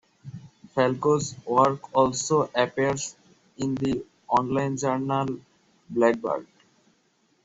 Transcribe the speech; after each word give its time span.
Falco's 0.73 1.35
work 1.45 1.95
also 1.95 2.49
appears 2.55 3.15
in 3.57 3.75
the 3.75 4.03
online 4.29 4.75
journal 4.75 5.37
"Blackbird". 5.91 6.47